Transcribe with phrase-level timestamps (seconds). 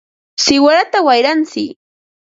[0.43, 1.69] ¡siwarata wayratsiy!